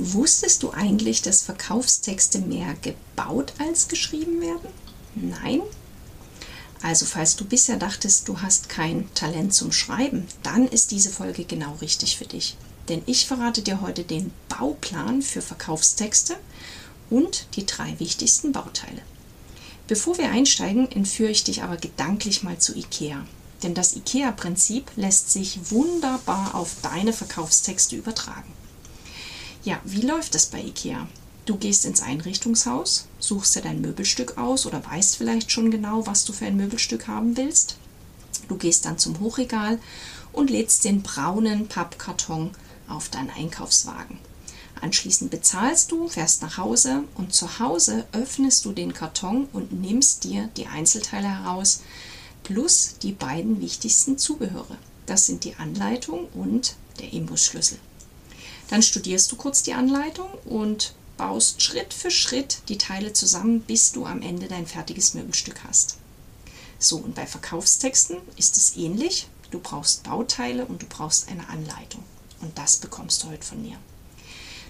Wusstest 0.00 0.62
du 0.62 0.70
eigentlich, 0.70 1.22
dass 1.22 1.42
Verkaufstexte 1.42 2.38
mehr 2.38 2.74
gebaut 2.82 3.52
als 3.58 3.88
geschrieben 3.88 4.40
werden? 4.40 4.68
Nein? 5.16 5.60
Also 6.82 7.04
falls 7.04 7.34
du 7.34 7.44
bisher 7.44 7.78
dachtest, 7.78 8.28
du 8.28 8.40
hast 8.40 8.68
kein 8.68 9.12
Talent 9.14 9.54
zum 9.54 9.72
Schreiben, 9.72 10.28
dann 10.44 10.68
ist 10.68 10.92
diese 10.92 11.10
Folge 11.10 11.44
genau 11.44 11.74
richtig 11.80 12.16
für 12.16 12.26
dich. 12.26 12.56
Denn 12.88 13.02
ich 13.06 13.26
verrate 13.26 13.62
dir 13.62 13.80
heute 13.80 14.04
den 14.04 14.30
Bauplan 14.48 15.20
für 15.20 15.42
Verkaufstexte 15.42 16.36
und 17.10 17.48
die 17.56 17.66
drei 17.66 17.98
wichtigsten 17.98 18.52
Bauteile. 18.52 19.02
Bevor 19.88 20.16
wir 20.16 20.30
einsteigen, 20.30 20.92
entführe 20.92 21.32
ich 21.32 21.42
dich 21.42 21.64
aber 21.64 21.76
gedanklich 21.76 22.44
mal 22.44 22.58
zu 22.58 22.76
IKEA. 22.76 23.26
Denn 23.64 23.74
das 23.74 23.96
IKEA-Prinzip 23.96 24.92
lässt 24.94 25.32
sich 25.32 25.58
wunderbar 25.72 26.54
auf 26.54 26.76
deine 26.82 27.12
Verkaufstexte 27.12 27.96
übertragen. 27.96 28.52
Ja, 29.68 29.78
wie 29.84 30.00
läuft 30.00 30.34
das 30.34 30.46
bei 30.46 30.62
IKEA? 30.62 31.06
Du 31.44 31.56
gehst 31.56 31.84
ins 31.84 32.00
Einrichtungshaus, 32.00 33.06
suchst 33.18 33.54
dir 33.54 33.60
dein 33.60 33.82
Möbelstück 33.82 34.38
aus 34.38 34.64
oder 34.64 34.82
weißt 34.82 35.18
vielleicht 35.18 35.52
schon 35.52 35.70
genau, 35.70 36.06
was 36.06 36.24
du 36.24 36.32
für 36.32 36.46
ein 36.46 36.56
Möbelstück 36.56 37.06
haben 37.06 37.36
willst. 37.36 37.76
Du 38.48 38.56
gehst 38.56 38.86
dann 38.86 38.96
zum 38.96 39.20
Hochregal 39.20 39.78
und 40.32 40.48
lädst 40.48 40.86
den 40.86 41.02
braunen 41.02 41.68
Pappkarton 41.68 42.52
auf 42.88 43.10
deinen 43.10 43.28
Einkaufswagen. 43.28 44.18
Anschließend 44.80 45.30
bezahlst 45.30 45.92
du, 45.92 46.08
fährst 46.08 46.40
nach 46.40 46.56
Hause 46.56 47.04
und 47.16 47.34
zu 47.34 47.58
Hause 47.58 48.06
öffnest 48.12 48.64
du 48.64 48.72
den 48.72 48.94
Karton 48.94 49.50
und 49.52 49.70
nimmst 49.70 50.24
dir 50.24 50.48
die 50.56 50.66
Einzelteile 50.66 51.28
heraus 51.28 51.82
plus 52.42 52.94
die 53.02 53.12
beiden 53.12 53.60
wichtigsten 53.60 54.16
Zubehöre. 54.16 54.78
Das 55.04 55.26
sind 55.26 55.44
die 55.44 55.56
Anleitung 55.56 56.26
und 56.32 56.76
der 57.00 57.12
Imbusschlüssel. 57.12 57.78
Dann 58.68 58.82
studierst 58.82 59.32
du 59.32 59.36
kurz 59.36 59.62
die 59.62 59.72
Anleitung 59.72 60.28
und 60.44 60.94
baust 61.16 61.62
Schritt 61.62 61.92
für 61.92 62.10
Schritt 62.10 62.62
die 62.68 62.78
Teile 62.78 63.12
zusammen, 63.12 63.60
bis 63.60 63.92
du 63.92 64.06
am 64.06 64.22
Ende 64.22 64.46
dein 64.46 64.66
fertiges 64.66 65.14
Möbelstück 65.14 65.64
hast. 65.66 65.96
So, 66.78 66.96
und 66.98 67.14
bei 67.14 67.26
Verkaufstexten 67.26 68.18
ist 68.36 68.56
es 68.56 68.76
ähnlich. 68.76 69.26
Du 69.50 69.58
brauchst 69.58 70.04
Bauteile 70.04 70.66
und 70.66 70.82
du 70.82 70.86
brauchst 70.86 71.28
eine 71.28 71.48
Anleitung. 71.48 72.04
Und 72.40 72.56
das 72.56 72.76
bekommst 72.76 73.22
du 73.22 73.28
heute 73.28 73.44
von 73.44 73.60
mir. 73.60 73.78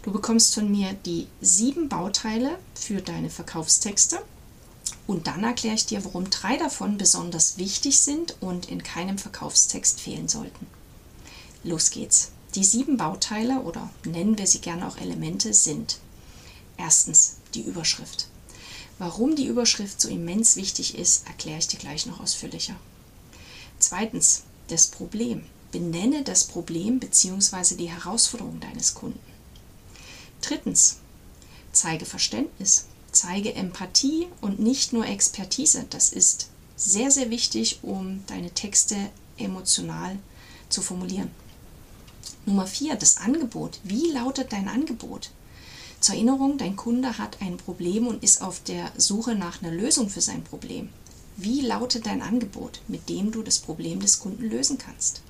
Du 0.02 0.12
bekommst 0.12 0.54
von 0.54 0.70
mir 0.70 0.94
die 0.94 1.26
sieben 1.40 1.88
Bauteile 1.88 2.58
für 2.74 3.02
deine 3.02 3.28
Verkaufstexte 3.28 4.22
und 5.06 5.26
dann 5.26 5.42
erkläre 5.42 5.74
ich 5.74 5.86
dir, 5.86 6.04
warum 6.04 6.30
drei 6.30 6.56
davon 6.56 6.98
besonders 6.98 7.58
wichtig 7.58 7.98
sind 8.00 8.36
und 8.40 8.68
in 8.70 8.82
keinem 8.82 9.18
Verkaufstext 9.18 10.00
fehlen 10.00 10.28
sollten. 10.28 10.66
Los 11.64 11.90
geht's. 11.90 12.30
Die 12.58 12.64
sieben 12.64 12.96
Bauteile 12.96 13.60
oder 13.60 13.88
nennen 14.04 14.36
wir 14.36 14.48
sie 14.48 14.58
gerne 14.58 14.88
auch 14.88 14.96
Elemente 14.96 15.54
sind 15.54 16.00
erstens 16.76 17.36
die 17.54 17.60
Überschrift. 17.60 18.26
Warum 18.98 19.36
die 19.36 19.46
Überschrift 19.46 20.00
so 20.00 20.08
immens 20.08 20.56
wichtig 20.56 20.98
ist, 20.98 21.28
erkläre 21.28 21.60
ich 21.60 21.68
dir 21.68 21.78
gleich 21.78 22.06
noch 22.06 22.18
ausführlicher. 22.18 22.74
Zweitens 23.78 24.42
das 24.66 24.88
Problem. 24.88 25.44
Benenne 25.70 26.24
das 26.24 26.48
Problem 26.48 26.98
bzw. 26.98 27.76
die 27.76 27.90
Herausforderung 27.90 28.58
deines 28.58 28.94
Kunden. 28.94 29.20
Drittens 30.40 30.96
zeige 31.70 32.06
Verständnis, 32.06 32.86
zeige 33.12 33.54
Empathie 33.54 34.26
und 34.40 34.58
nicht 34.58 34.92
nur 34.92 35.06
Expertise. 35.06 35.86
Das 35.90 36.12
ist 36.12 36.48
sehr, 36.74 37.12
sehr 37.12 37.30
wichtig, 37.30 37.78
um 37.82 38.24
deine 38.26 38.50
Texte 38.50 38.96
emotional 39.36 40.18
zu 40.68 40.82
formulieren. 40.82 41.30
Nummer 42.46 42.66
vier, 42.66 42.96
das 42.96 43.18
Angebot. 43.18 43.80
Wie 43.84 44.10
lautet 44.10 44.52
dein 44.52 44.68
Angebot? 44.68 45.30
Zur 46.00 46.14
Erinnerung, 46.14 46.58
dein 46.58 46.76
Kunde 46.76 47.18
hat 47.18 47.42
ein 47.42 47.56
Problem 47.56 48.06
und 48.06 48.22
ist 48.22 48.40
auf 48.40 48.62
der 48.62 48.92
Suche 48.96 49.34
nach 49.34 49.62
einer 49.62 49.72
Lösung 49.72 50.08
für 50.08 50.20
sein 50.20 50.44
Problem. 50.44 50.88
Wie 51.36 51.60
lautet 51.60 52.06
dein 52.06 52.22
Angebot, 52.22 52.80
mit 52.88 53.08
dem 53.08 53.30
du 53.30 53.42
das 53.42 53.58
Problem 53.58 54.00
des 54.00 54.20
Kunden 54.20 54.48
lösen 54.48 54.78
kannst? 54.78 55.22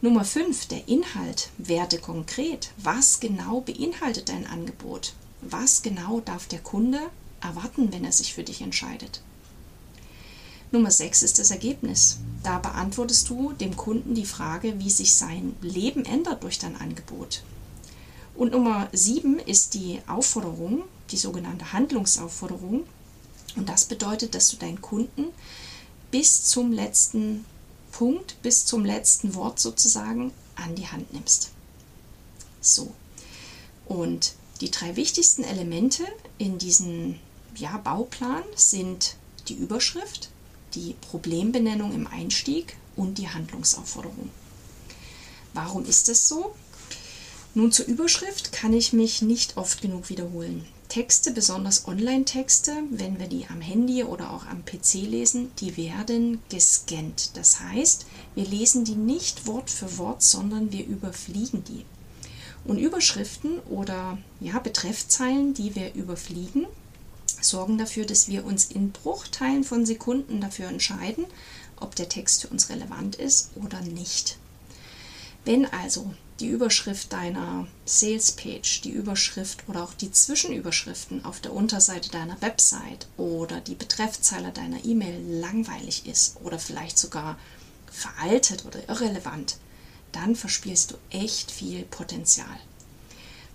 Nummer 0.00 0.24
5, 0.24 0.66
der 0.66 0.86
Inhalt. 0.86 1.50
Werde 1.58 1.98
konkret. 1.98 2.70
Was 2.76 3.18
genau 3.18 3.60
beinhaltet 3.60 4.28
dein 4.28 4.46
Angebot? 4.46 5.14
Was 5.40 5.82
genau 5.82 6.20
darf 6.20 6.46
der 6.46 6.60
Kunde 6.60 7.00
erwarten, 7.40 7.92
wenn 7.92 8.04
er 8.04 8.12
sich 8.12 8.32
für 8.32 8.44
dich 8.44 8.60
entscheidet? 8.60 9.22
Nummer 10.70 10.90
6 10.90 11.22
ist 11.22 11.38
das 11.38 11.50
Ergebnis. 11.50 12.18
Da 12.42 12.58
beantwortest 12.58 13.28
du 13.30 13.52
dem 13.52 13.76
Kunden 13.76 14.14
die 14.14 14.26
Frage, 14.26 14.78
wie 14.78 14.90
sich 14.90 15.14
sein 15.14 15.56
Leben 15.62 16.04
ändert 16.04 16.42
durch 16.42 16.58
dein 16.58 16.76
Angebot. 16.76 17.42
Und 18.34 18.52
Nummer 18.52 18.88
7 18.92 19.38
ist 19.38 19.74
die 19.74 20.00
Aufforderung, 20.06 20.84
die 21.10 21.16
sogenannte 21.16 21.72
Handlungsaufforderung. 21.72 22.84
Und 23.56 23.68
das 23.68 23.86
bedeutet, 23.86 24.34
dass 24.34 24.50
du 24.50 24.56
deinen 24.56 24.80
Kunden 24.82 25.24
bis 26.10 26.44
zum 26.44 26.72
letzten 26.72 27.46
Punkt, 27.90 28.40
bis 28.42 28.66
zum 28.66 28.84
letzten 28.84 29.34
Wort 29.34 29.58
sozusagen 29.58 30.32
an 30.54 30.74
die 30.74 30.86
Hand 30.86 31.12
nimmst. 31.12 31.50
So. 32.60 32.92
Und 33.86 34.34
die 34.60 34.70
drei 34.70 34.96
wichtigsten 34.96 35.44
Elemente 35.44 36.04
in 36.36 36.58
diesem 36.58 37.18
ja, 37.56 37.78
Bauplan 37.78 38.42
sind 38.54 39.16
die 39.48 39.54
Überschrift, 39.54 40.30
die 40.78 40.94
Problembenennung 41.00 41.92
im 41.92 42.06
Einstieg 42.06 42.76
und 42.96 43.18
die 43.18 43.28
Handlungsaufforderung. 43.28 44.30
Warum 45.54 45.84
ist 45.84 46.08
das 46.08 46.28
so? 46.28 46.54
Nun 47.54 47.72
zur 47.72 47.86
Überschrift 47.86 48.52
kann 48.52 48.72
ich 48.72 48.92
mich 48.92 49.22
nicht 49.22 49.56
oft 49.56 49.82
genug 49.82 50.10
wiederholen. 50.10 50.64
Texte, 50.88 51.32
besonders 51.32 51.86
Online-Texte, 51.86 52.72
wenn 52.90 53.18
wir 53.18 53.26
die 53.26 53.46
am 53.48 53.60
Handy 53.60 54.04
oder 54.04 54.32
auch 54.32 54.46
am 54.46 54.64
PC 54.64 54.94
lesen, 55.08 55.50
die 55.58 55.76
werden 55.76 56.40
gescannt. 56.48 57.30
Das 57.34 57.60
heißt, 57.60 58.06
wir 58.34 58.46
lesen 58.46 58.84
die 58.84 58.94
nicht 58.94 59.46
Wort 59.46 59.70
für 59.70 59.98
Wort, 59.98 60.22
sondern 60.22 60.72
wir 60.72 60.86
überfliegen 60.86 61.64
die. 61.64 61.84
Und 62.64 62.78
Überschriften 62.78 63.58
oder 63.68 64.18
ja, 64.40 64.58
Betreffzeilen, 64.58 65.52
die 65.54 65.74
wir 65.74 65.94
überfliegen, 65.94 66.66
sorgen 67.40 67.78
dafür, 67.78 68.04
dass 68.04 68.28
wir 68.28 68.44
uns 68.44 68.66
in 68.66 68.92
Bruchteilen 68.92 69.64
von 69.64 69.86
Sekunden 69.86 70.40
dafür 70.40 70.68
entscheiden, 70.68 71.26
ob 71.76 71.94
der 71.94 72.08
Text 72.08 72.42
für 72.42 72.48
uns 72.48 72.68
relevant 72.68 73.16
ist 73.16 73.50
oder 73.54 73.80
nicht. 73.80 74.38
Wenn 75.44 75.66
also 75.66 76.12
die 76.40 76.48
Überschrift 76.48 77.12
deiner 77.12 77.66
Sales 77.84 78.32
Page, 78.32 78.82
die 78.82 78.90
Überschrift 78.90 79.68
oder 79.68 79.82
auch 79.82 79.94
die 79.94 80.12
Zwischenüberschriften 80.12 81.24
auf 81.24 81.40
der 81.40 81.52
Unterseite 81.52 82.10
deiner 82.10 82.40
Website 82.42 83.08
oder 83.16 83.60
die 83.60 83.74
Betreffzeile 83.74 84.52
deiner 84.52 84.84
E-Mail 84.84 85.40
langweilig 85.40 86.06
ist 86.06 86.36
oder 86.44 86.58
vielleicht 86.58 86.98
sogar 86.98 87.38
veraltet 87.90 88.64
oder 88.66 88.88
irrelevant, 88.88 89.56
dann 90.12 90.36
verspielst 90.36 90.92
du 90.92 90.96
echt 91.10 91.50
viel 91.50 91.82
Potenzial 91.84 92.46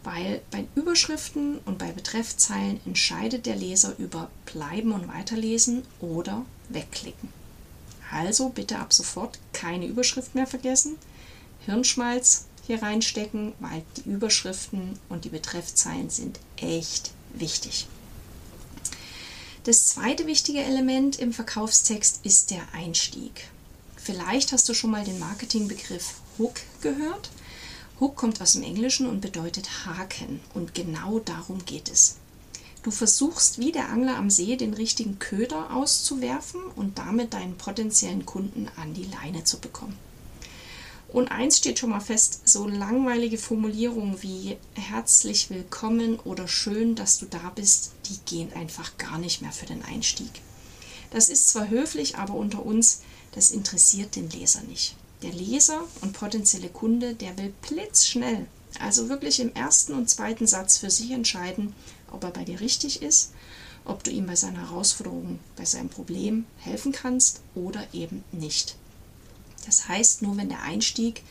weil 0.03 0.41
bei 0.51 0.65
Überschriften 0.75 1.59
und 1.65 1.77
bei 1.77 1.91
Betreffzeilen 1.91 2.79
entscheidet 2.85 3.45
der 3.45 3.55
Leser 3.55 3.95
über 3.97 4.29
Bleiben 4.45 4.91
und 4.91 5.07
Weiterlesen 5.07 5.83
oder 5.99 6.45
Wegklicken. 6.69 7.29
Also 8.11 8.49
bitte 8.49 8.79
ab 8.79 8.93
sofort 8.93 9.39
keine 9.53 9.87
Überschrift 9.87 10.35
mehr 10.35 10.47
vergessen, 10.47 10.97
Hirnschmalz 11.65 12.45
hier 12.65 12.81
reinstecken, 12.81 13.53
weil 13.59 13.83
die 13.97 14.09
Überschriften 14.09 14.99
und 15.09 15.25
die 15.25 15.29
Betreffzeilen 15.29 16.09
sind 16.09 16.39
echt 16.57 17.11
wichtig. 17.33 17.87
Das 19.63 19.87
zweite 19.87 20.27
wichtige 20.27 20.61
Element 20.61 21.17
im 21.19 21.31
Verkaufstext 21.31 22.19
ist 22.23 22.51
der 22.51 22.61
Einstieg. 22.73 23.47
Vielleicht 23.95 24.51
hast 24.51 24.67
du 24.67 24.73
schon 24.73 24.91
mal 24.91 25.05
den 25.05 25.19
Marketingbegriff 25.19 26.15
Hook 26.37 26.59
gehört. 26.81 27.29
Hook 28.03 28.17
kommt 28.17 28.41
aus 28.41 28.51
dem 28.51 28.63
Englischen 28.63 29.07
und 29.07 29.21
bedeutet 29.21 29.85
Haken 29.85 30.41
und 30.53 30.75
genau 30.75 31.19
darum 31.19 31.63
geht 31.63 31.89
es. 31.89 32.17
Du 32.83 32.91
versuchst 32.91 33.59
wie 33.59 33.71
der 33.71 33.87
Angler 33.87 34.17
am 34.17 34.29
See 34.29 34.57
den 34.57 34.73
richtigen 34.73 35.19
Köder 35.19 35.73
auszuwerfen 35.73 36.59
und 36.75 36.97
damit 36.97 37.33
deinen 37.33 37.57
potenziellen 37.57 38.25
Kunden 38.25 38.67
an 38.75 38.93
die 38.93 39.05
Leine 39.05 39.45
zu 39.45 39.57
bekommen. 39.57 39.97
Und 41.07 41.31
eins 41.31 41.59
steht 41.59 41.79
schon 41.79 41.91
mal 41.91 42.01
fest, 42.01 42.41
so 42.43 42.67
langweilige 42.67 43.37
Formulierungen 43.37 44.21
wie 44.21 44.57
herzlich 44.73 45.49
willkommen 45.49 46.19
oder 46.25 46.49
schön, 46.49 46.95
dass 46.95 47.19
du 47.19 47.25
da 47.25 47.53
bist, 47.55 47.93
die 48.09 48.19
gehen 48.25 48.51
einfach 48.51 48.97
gar 48.97 49.17
nicht 49.17 49.41
mehr 49.41 49.53
für 49.53 49.65
den 49.65 49.81
Einstieg. 49.81 50.41
Das 51.11 51.29
ist 51.29 51.47
zwar 51.47 51.69
höflich, 51.69 52.17
aber 52.17 52.33
unter 52.33 52.65
uns, 52.65 52.99
das 53.31 53.51
interessiert 53.51 54.17
den 54.17 54.29
Leser 54.29 54.61
nicht. 54.63 54.97
Der 55.23 55.31
Leser 55.31 55.81
und 56.01 56.13
potenzielle 56.13 56.69
Kunde, 56.69 57.15
der 57.15 57.37
will 57.37 57.53
blitzschnell, 57.61 58.45
also 58.79 59.07
wirklich 59.07 59.39
im 59.39 59.53
ersten 59.55 59.93
und 59.93 60.09
zweiten 60.09 60.47
Satz 60.47 60.77
für 60.77 60.91
sich 60.91 61.11
entscheiden, 61.11 61.73
ob 62.11 62.23
er 62.25 62.31
bei 62.31 62.43
dir 62.43 62.59
richtig 62.59 63.01
ist, 63.01 63.31
ob 63.85 64.03
du 64.03 64.11
ihm 64.11 64.25
bei 64.25 64.35
seiner 64.35 64.69
Herausforderung, 64.69 65.39
bei 65.55 65.63
seinem 65.63 65.89
Problem 65.89 66.45
helfen 66.57 66.91
kannst 66.91 67.39
oder 67.55 67.81
eben 67.93 68.23
nicht. 68.33 68.75
Das 69.65 69.87
heißt, 69.87 70.21
nur 70.21 70.35
wenn 70.35 70.49
der 70.49 70.63
Einstieg 70.63 71.23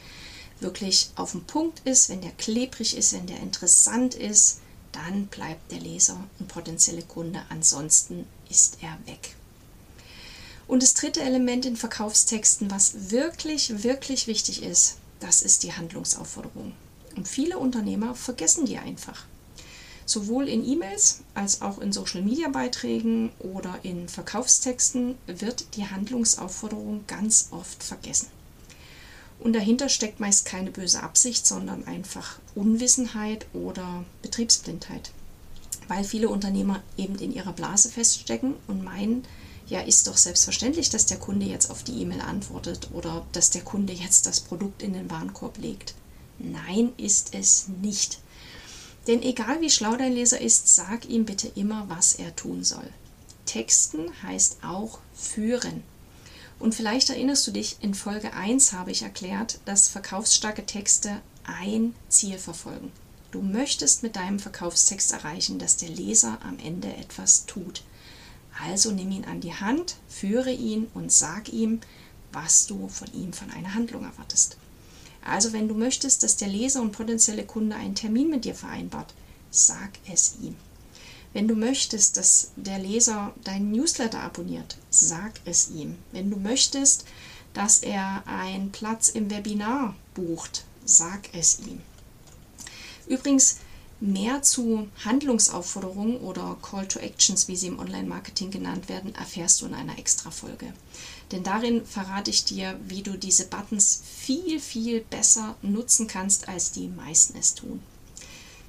wirklich 0.61 1.11
auf 1.17 1.33
dem 1.33 1.45
Punkt 1.45 1.81
ist, 1.81 2.09
wenn 2.09 2.23
der 2.23 2.33
klebrig 2.33 2.97
ist, 2.97 3.13
wenn 3.13 3.27
der 3.27 3.41
interessant 3.41 4.15
ist, 4.15 4.61
dann 4.93 5.27
bleibt 5.27 5.71
der 5.71 5.81
Leser 5.81 6.17
und 6.39 6.49
potenzielle 6.49 7.03
Kunde, 7.03 7.43
ansonsten 7.49 8.27
ist 8.49 8.79
er 8.81 8.97
weg. 9.07 9.37
Und 10.67 10.83
das 10.83 10.95
dritte 10.95 11.21
Element 11.21 11.67
in 11.67 11.77
Verkaufstexten, 11.77 12.71
was 12.71 13.11
wirklich, 13.11 13.83
wirklich 13.83 14.27
wichtig 14.27 14.63
ist, 14.63 14.97
das 15.21 15.43
ist 15.43 15.63
die 15.63 15.73
Handlungsaufforderung. 15.73 16.73
Und 17.17 17.29
viele 17.29 17.59
Unternehmer 17.59 18.15
vergessen 18.15 18.65
die 18.65 18.79
einfach. 18.79 19.25
Sowohl 20.05 20.49
in 20.49 20.67
E-Mails 20.67 21.21
als 21.35 21.63
auch 21.63 21.79
in 21.79 21.93
Social-Media-Beiträgen 21.93 23.31
oder 23.39 23.79
in 23.83 24.09
Verkaufstexten 24.09 25.17
wird 25.27 25.77
die 25.77 25.87
Handlungsaufforderung 25.87 27.05
ganz 27.07 27.49
oft 27.51 27.83
vergessen. 27.83 28.29
Und 29.39 29.55
dahinter 29.55 29.89
steckt 29.89 30.21
meist 30.21 30.45
keine 30.45 30.71
böse 30.71 31.03
Absicht, 31.03 31.47
sondern 31.47 31.87
einfach 31.87 32.39
Unwissenheit 32.55 33.47
oder 33.53 34.05
Betriebsblindheit. 34.23 35.11
Weil 35.89 36.05
viele 36.05 36.29
Unternehmer 36.29 36.83
eben 36.97 37.19
in 37.19 37.33
ihrer 37.33 37.53
Blase 37.53 37.89
feststecken 37.89 38.55
und 38.69 38.85
meinen, 38.85 39.25
ja, 39.73 39.81
ist 39.81 40.07
doch 40.07 40.19
selbstverständlich, 40.19 40.91
dass 40.91 41.07
der 41.07 41.19
Kunde 41.19 41.47
jetzt 41.47 41.71
auf 41.71 41.83
die 41.83 42.03
E-Mail 42.03 42.21
antwortet 42.21 42.91
oder 42.93 43.27
dass 43.33 43.49
der 43.49 43.63
Kunde 43.63 43.95
jetzt 43.95 44.27
das 44.27 44.41
Produkt 44.41 44.83
in 44.83 44.93
den 44.93 45.11
Warenkorb 45.11 45.57
legt. 45.57 45.95
Nein, 46.39 46.93
ist 46.99 47.35
es 47.35 47.69
nicht. 47.81 48.19
Denn 49.07 49.23
egal 49.23 49.63
wie 49.63 49.71
schlau 49.71 49.97
dein 49.97 50.13
Leser 50.13 50.43
ist, 50.43 50.75
sag 50.75 51.09
ihm 51.09 51.25
bitte 51.25 51.49
immer, 51.55 51.89
was 51.89 52.17
er 52.17 52.37
tun 52.37 52.65
soll. 52.65 52.87
Texten 53.47 54.11
heißt 54.23 54.59
auch 54.63 54.99
führen. 55.15 55.83
Und 56.59 56.75
vielleicht 56.75 57.09
erinnerst 57.09 57.47
du 57.47 57.51
dich, 57.51 57.79
in 57.81 57.95
Folge 57.95 58.35
1 58.35 58.75
habe 58.75 58.91
ich 58.91 59.01
erklärt, 59.01 59.59
dass 59.65 59.89
verkaufsstarke 59.89 60.67
Texte 60.67 61.23
ein 61.45 61.95
Ziel 62.11 62.37
verfolgen. 62.37 62.93
Du 63.31 63.41
möchtest 63.41 64.03
mit 64.03 64.17
deinem 64.17 64.39
Verkaufstext 64.39 65.13
erreichen, 65.13 65.59
dass 65.59 65.79
der 65.79 65.89
Leser 65.89 66.39
am 66.43 66.59
Ende 66.59 66.95
etwas 66.95 67.47
tut. 67.47 67.83
Also 68.61 68.91
nimm 68.91 69.11
ihn 69.11 69.25
an 69.25 69.41
die 69.41 69.55
Hand, 69.55 69.97
führe 70.09 70.53
ihn 70.53 70.89
und 70.95 71.11
sag 71.11 71.53
ihm, 71.53 71.81
was 72.33 72.67
du 72.67 72.89
von 72.89 73.13
ihm 73.13 73.33
von 73.33 73.51
einer 73.51 73.75
Handlung 73.75 74.05
erwartest. 74.05 74.57
Also 75.25 75.53
wenn 75.53 75.69
du 75.69 75.75
möchtest, 75.75 76.23
dass 76.23 76.37
der 76.37 76.49
Leser 76.49 76.83
und 76.83 76.93
potenzielle 76.93 77.45
Kunde 77.45 77.77
einen 77.77 77.95
Termin 77.95 78.29
mit 78.31 78.45
dir 78.45 78.55
vereinbart, 78.55 79.15
sag 79.51 79.91
es 80.11 80.37
ihm. 80.43 80.57
Wenn 81.33 81.49
du 81.49 81.55
möchtest, 81.55 82.17
dass 82.17 82.51
der 82.57 82.79
Leser 82.79 83.33
deinen 83.45 83.71
Newsletter 83.71 84.21
abonniert, 84.21 84.77
sag 84.91 85.41
es 85.45 85.71
ihm. 85.71 85.97
Wenn 86.11 86.31
du 86.31 86.37
möchtest, 86.37 87.05
dass 87.55 87.79
er 87.79 88.23
einen 88.27 88.71
Platz 88.71 89.09
im 89.09 89.31
Webinar 89.31 89.95
bucht, 90.15 90.65
sag 90.85 91.29
es 91.33 91.61
ihm. 91.61 91.81
Übrigens, 93.07 93.59
Mehr 94.05 94.43
zu 94.43 94.89
Handlungsaufforderungen 95.05 96.17
oder 96.17 96.59
Call 96.61 96.89
to 96.89 96.99
Actions, 96.99 97.47
wie 97.47 97.55
sie 97.55 97.69
im 97.69 97.79
Online-Marketing 97.79 98.51
genannt 98.51 98.89
werden, 98.89 99.15
erfährst 99.15 99.63
du 99.63 99.67
in 99.67 99.75
einer 99.75 99.97
Extra-Folge. 99.97 100.73
Denn 101.31 101.45
darin 101.45 101.87
verrate 101.87 102.29
ich 102.33 102.45
dir, 102.45 102.77
wie 102.85 103.05
du 103.05 103.17
diese 103.17 103.47
Buttons 103.47 104.03
viel, 104.05 104.59
viel 104.59 105.03
besser 105.03 105.55
nutzen 105.63 106.09
kannst, 106.09 106.49
als 106.49 106.73
die 106.73 106.89
meisten 106.89 107.39
es 107.39 107.55
tun. 107.55 107.81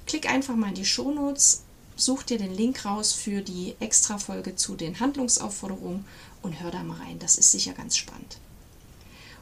Klick 0.06 0.30
einfach 0.30 0.54
mal 0.54 0.68
in 0.68 0.76
die 0.76 0.84
Shownotes, 0.84 1.64
such 1.96 2.22
dir 2.22 2.38
den 2.38 2.54
Link 2.54 2.84
raus 2.84 3.12
für 3.12 3.40
die 3.40 3.74
Extra-Folge 3.80 4.54
zu 4.54 4.76
den 4.76 5.00
Handlungsaufforderungen 5.00 6.04
und 6.42 6.60
hör 6.60 6.70
da 6.70 6.84
mal 6.84 6.98
rein. 6.98 7.18
Das 7.18 7.38
ist 7.38 7.50
sicher 7.50 7.72
ganz 7.72 7.96
spannend. 7.96 8.38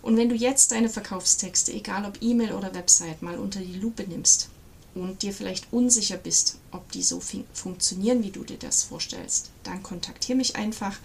Und 0.00 0.16
wenn 0.16 0.30
du 0.30 0.34
jetzt 0.34 0.72
deine 0.72 0.88
Verkaufstexte, 0.88 1.70
egal 1.70 2.06
ob 2.06 2.22
E-Mail 2.22 2.52
oder 2.52 2.74
Website, 2.74 3.20
mal 3.20 3.38
unter 3.38 3.60
die 3.60 3.78
Lupe 3.78 4.04
nimmst 4.04 4.48
und 4.94 5.22
dir 5.22 5.32
vielleicht 5.32 5.72
unsicher 5.72 6.16
bist, 6.16 6.58
ob 6.70 6.90
die 6.92 7.02
so 7.02 7.20
funktionieren, 7.52 8.22
wie 8.22 8.30
du 8.30 8.44
dir 8.44 8.58
das 8.58 8.82
vorstellst, 8.82 9.50
dann 9.62 9.82
kontaktiere 9.82 10.36
mich 10.36 10.56
einfach. 10.56 10.98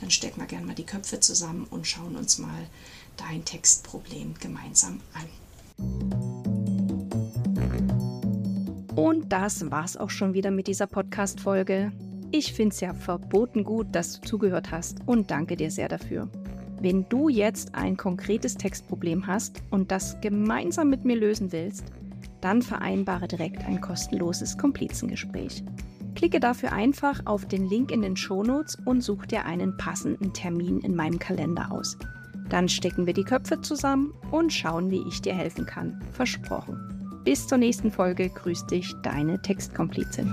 Dann 0.00 0.10
stecken 0.10 0.40
wir 0.40 0.46
gerne 0.46 0.66
mal 0.66 0.74
die 0.74 0.86
Köpfe 0.86 1.20
zusammen 1.20 1.66
und 1.70 1.86
schauen 1.86 2.16
uns 2.16 2.38
mal 2.38 2.66
dein 3.16 3.44
Textproblem 3.44 4.34
gemeinsam 4.40 5.00
an. 5.12 5.28
Und 8.96 9.32
das 9.32 9.70
war's 9.70 9.96
auch 9.96 10.10
schon 10.10 10.34
wieder 10.34 10.50
mit 10.50 10.66
dieser 10.66 10.86
Podcast-Folge. 10.86 11.92
Ich 12.30 12.52
finde 12.52 12.74
es 12.74 12.80
ja 12.80 12.94
verboten 12.94 13.64
gut, 13.64 13.88
dass 13.92 14.20
du 14.20 14.28
zugehört 14.28 14.70
hast 14.70 14.98
und 15.06 15.30
danke 15.30 15.56
dir 15.56 15.70
sehr 15.70 15.88
dafür. 15.88 16.28
Wenn 16.80 17.08
du 17.08 17.28
jetzt 17.28 17.74
ein 17.74 17.96
konkretes 17.96 18.54
Textproblem 18.54 19.26
hast 19.26 19.62
und 19.70 19.90
das 19.90 20.20
gemeinsam 20.20 20.90
mit 20.90 21.04
mir 21.04 21.16
lösen 21.16 21.52
willst, 21.52 21.84
dann 22.42 22.60
vereinbare 22.60 23.26
direkt 23.26 23.64
ein 23.64 23.80
kostenloses 23.80 24.58
Komplizengespräch. 24.58 25.64
Klicke 26.14 26.40
dafür 26.40 26.72
einfach 26.72 27.22
auf 27.24 27.46
den 27.46 27.68
Link 27.68 27.90
in 27.90 28.02
den 28.02 28.16
Shownotes 28.16 28.76
und 28.84 29.00
such 29.00 29.26
dir 29.26 29.46
einen 29.46 29.76
passenden 29.78 30.34
Termin 30.34 30.80
in 30.80 30.94
meinem 30.94 31.18
Kalender 31.18 31.72
aus. 31.72 31.96
Dann 32.50 32.68
stecken 32.68 33.06
wir 33.06 33.14
die 33.14 33.24
Köpfe 33.24 33.60
zusammen 33.62 34.12
und 34.30 34.52
schauen, 34.52 34.90
wie 34.90 35.02
ich 35.08 35.22
dir 35.22 35.32
helfen 35.32 35.64
kann. 35.64 36.00
Versprochen. 36.12 37.20
Bis 37.24 37.46
zur 37.46 37.58
nächsten 37.58 37.90
Folge 37.90 38.28
grüßt 38.28 38.70
dich 38.70 38.92
deine 39.02 39.40
Textkomplizin. 39.40 40.28